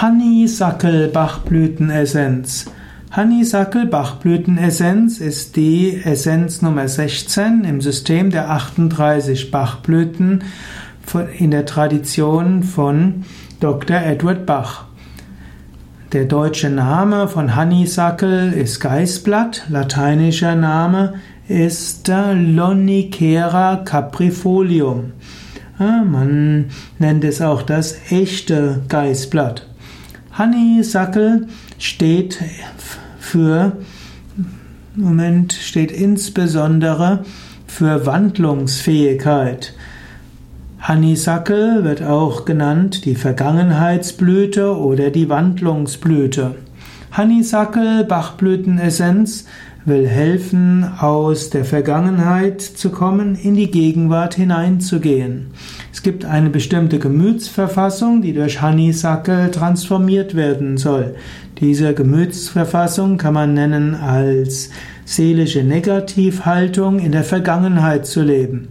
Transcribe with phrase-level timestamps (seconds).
[0.00, 2.66] Honeysuckle-Bachblütenessenz.
[3.16, 10.44] Honeysuckle-Bachblütenessenz ist die Essenz Nummer 16 im System der 38 Bachblüten
[11.36, 13.24] in der Tradition von
[13.58, 13.96] Dr.
[13.96, 14.84] Edward Bach.
[16.12, 21.14] Der deutsche Name von Honeysuckle ist Geißblatt, lateinischer Name
[21.48, 25.14] ist Lonicera caprifolium.
[25.78, 26.66] Man
[27.00, 29.64] nennt es auch das echte Geißblatt.
[30.38, 32.38] Honeysuckle steht
[33.18, 33.76] für,
[34.94, 37.24] Moment, steht insbesondere
[37.66, 39.74] für Wandlungsfähigkeit.
[40.86, 46.54] Honeysuckle wird auch genannt die Vergangenheitsblüte oder die Wandlungsblüte.
[47.16, 49.44] Honeysuckle Bachblütenessenz
[49.88, 55.48] will helfen, aus der Vergangenheit zu kommen, in die Gegenwart hineinzugehen.
[55.92, 61.16] Es gibt eine bestimmte Gemütsverfassung, die durch Honeysuckle transformiert werden soll.
[61.60, 64.70] Diese Gemütsverfassung kann man nennen als
[65.04, 68.68] seelische Negativhaltung in der Vergangenheit zu leben.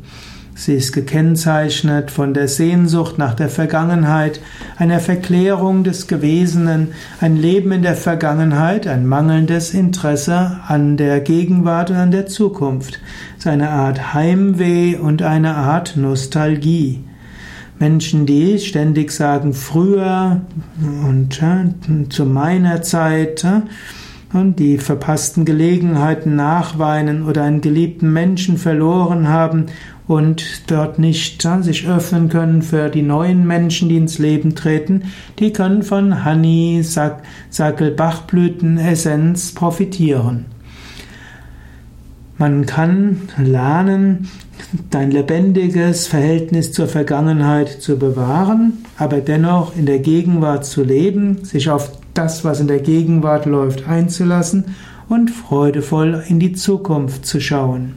[0.59, 4.41] Sie ist gekennzeichnet von der Sehnsucht nach der Vergangenheit,
[4.75, 11.91] einer Verklärung des Gewesenen, ein Leben in der Vergangenheit, ein mangelndes Interesse an der Gegenwart
[11.91, 12.99] und an der Zukunft.
[13.37, 17.03] Es ist eine Art Heimweh und eine Art Nostalgie.
[17.77, 20.41] Menschen, die ständig sagen, früher
[21.07, 23.61] und äh, zu meiner Zeit, äh,
[24.33, 29.67] die verpassten Gelegenheiten nachweinen oder einen geliebten Menschen verloren haben
[30.07, 35.03] und dort nicht sich öffnen können für die neuen Menschen, die ins Leben treten,
[35.39, 40.45] die können von Honey, Sackel, Bachblüten, Essenz profitieren.
[42.37, 44.29] Man kann lernen,
[44.89, 51.69] dein lebendiges Verhältnis zur Vergangenheit zu bewahren, aber dennoch in der Gegenwart zu leben, sich
[51.69, 54.75] auf das, was in der Gegenwart läuft, einzulassen
[55.07, 57.93] und freudevoll in die Zukunft zu schauen.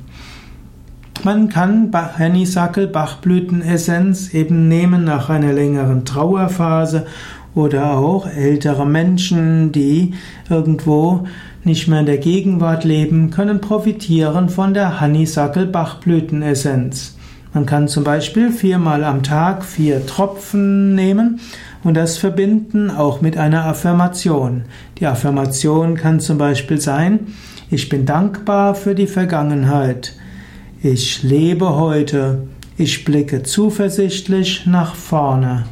[1.23, 7.07] Man kann Honeysuckle Bachblütenessenz eben nehmen nach einer längeren Trauerphase
[7.55, 10.15] oder auch ältere Menschen, die
[10.49, 11.27] irgendwo
[11.65, 17.17] nicht mehr in der Gegenwart leben, können profitieren von der Honeysuckle Bachblütenessenz.
[17.53, 21.41] Man kann zum Beispiel viermal am Tag vier Tropfen nehmen
[21.83, 24.63] und das verbinden auch mit einer Affirmation.
[24.99, 27.27] Die Affirmation kann zum Beispiel sein,
[27.71, 30.15] ich bin dankbar für die Vergangenheit.
[30.83, 32.49] Ich lebe heute.
[32.77, 35.67] Ich blicke zuversichtlich nach vorne.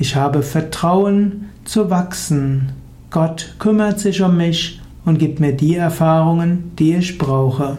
[0.00, 2.72] Ich habe Vertrauen zu wachsen.
[3.10, 7.78] Gott kümmert sich um mich und gibt mir die Erfahrungen, die ich brauche.